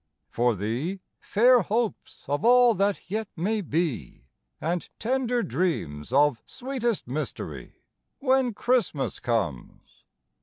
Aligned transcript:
For 0.31 0.55
thee, 0.55 0.99
fair 1.19 1.61
hopes 1.61 2.23
of 2.27 2.43
all 2.43 2.73
that 2.73 3.11
yet 3.11 3.27
may 3.35 3.61
be, 3.61 4.25
And 4.59 4.89
tender 4.97 5.43
dreams 5.43 6.11
of 6.11 6.41
sweetest 6.47 7.07
mystery, 7.07 7.83
When 8.17 8.55
Christmas 8.55 9.19
comes. 9.19 10.03